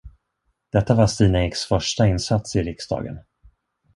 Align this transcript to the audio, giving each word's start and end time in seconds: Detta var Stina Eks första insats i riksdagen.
Detta 0.71 0.93
var 0.95 1.07
Stina 1.07 1.45
Eks 1.45 1.59
första 1.65 2.07
insats 2.07 2.55
i 2.55 2.63
riksdagen. 2.63 3.19